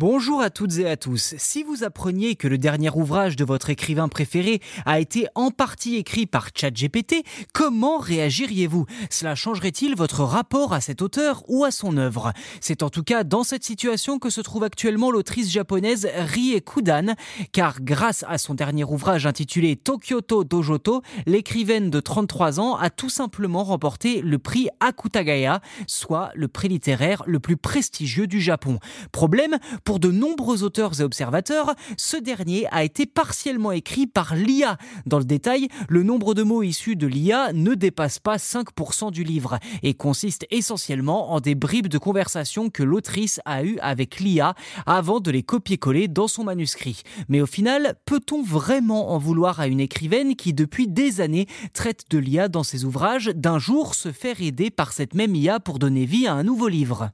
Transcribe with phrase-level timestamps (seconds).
[0.00, 1.34] Bonjour à toutes et à tous.
[1.38, 5.96] Si vous appreniez que le dernier ouvrage de votre écrivain préféré a été en partie
[5.96, 8.86] écrit par ChatGPT, comment réagiriez-vous?
[9.10, 12.32] Cela changerait-il votre rapport à cet auteur ou à son œuvre?
[12.60, 17.16] C'est en tout cas dans cette situation que se trouve actuellement l'autrice japonaise Rie Kudan,
[17.50, 23.10] car grâce à son dernier ouvrage intitulé Tokyoto Dojoto, l'écrivaine de 33 ans a tout
[23.10, 28.78] simplement remporté le prix Akutagaya, soit le prix littéraire le plus prestigieux du Japon.
[29.10, 29.58] Problème?
[29.88, 34.76] Pour de nombreux auteurs et observateurs, ce dernier a été partiellement écrit par l'IA.
[35.06, 39.24] Dans le détail, le nombre de mots issus de l'IA ne dépasse pas 5% du
[39.24, 44.52] livre et consiste essentiellement en des bribes de conversation que l'autrice a eues avec l'IA
[44.84, 47.00] avant de les copier-coller dans son manuscrit.
[47.30, 52.10] Mais au final, peut-on vraiment en vouloir à une écrivaine qui depuis des années traite
[52.10, 55.78] de l'IA dans ses ouvrages d'un jour se faire aider par cette même IA pour
[55.78, 57.10] donner vie à un nouveau livre?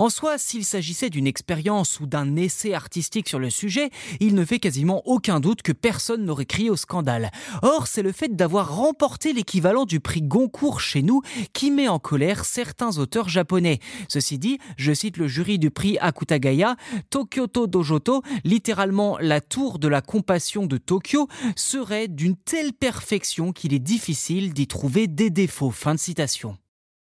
[0.00, 3.90] En soi, s'il s'agissait d'une expérience ou d'un essai artistique sur le sujet,
[4.20, 7.32] il ne fait quasiment aucun doute que personne n'aurait crié au scandale.
[7.62, 11.98] Or, c'est le fait d'avoir remporté l'équivalent du prix Goncourt chez nous qui met en
[11.98, 13.80] colère certains auteurs japonais.
[14.08, 16.76] Ceci dit, je cite le jury du prix Akutagaya,
[17.10, 23.74] Tokyoto Dojoto, littéralement la tour de la compassion de Tokyo, serait d'une telle perfection qu'il
[23.74, 25.72] est difficile d'y trouver des défauts.
[25.72, 26.56] Fin de citation.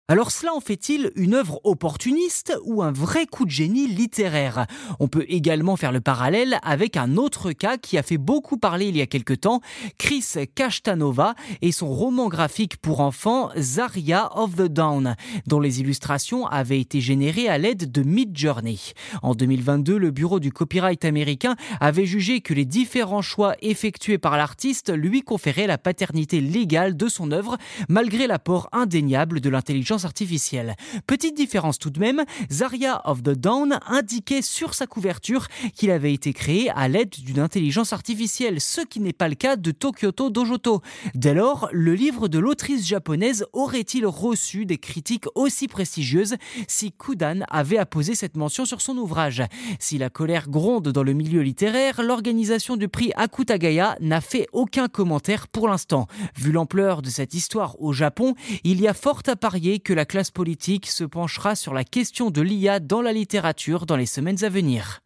[0.07, 4.67] Alors cela en fait-il une œuvre opportuniste ou un vrai coup de génie littéraire?
[5.01, 8.89] On peut également faire le parallèle avec un autre cas qui a fait beaucoup parler
[8.89, 9.63] il y a quelque temps,
[9.97, 16.47] Chris Kashtanova et son roman graphique pour enfants Zaria of the Dawn, dont les illustrations
[16.49, 18.93] avaient été générées à l'aide de Midjourney.
[19.23, 24.37] En 2022, le bureau du copyright américain avait jugé que les différents choix effectués par
[24.37, 27.57] l'artiste lui conféraient la paternité légale de son œuvre,
[27.89, 30.75] malgré l'apport indéniable de l'intelligence artificielle.
[31.07, 36.13] Petite différence tout de même, Zaria of the Dawn indiquait sur sa couverture qu'il avait
[36.13, 40.31] été créé à l'aide d'une intelligence artificielle, ce qui n'est pas le cas de Tokyoto
[40.31, 40.81] Dojoto.
[41.15, 46.35] Dès lors, le livre de l'autrice japonaise aurait-il reçu des critiques aussi prestigieuses
[46.67, 49.43] si Kudan avait apposé cette mention sur son ouvrage?
[49.79, 54.89] Si la colère gronde dans le milieu littéraire, l'organisation du prix Akutagaya n'a fait aucun
[54.89, 56.07] commentaire pour l'instant.
[56.37, 60.07] Vu l'ampleur de cette histoire au Japon, il y a fort à parier que la
[60.07, 64.43] classe politique se penchera sur la question de l'IA dans la littérature dans les semaines
[64.43, 65.01] à venir.